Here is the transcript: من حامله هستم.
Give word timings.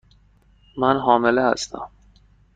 من 0.77 0.99
حامله 0.99 1.49
هستم. 1.51 1.87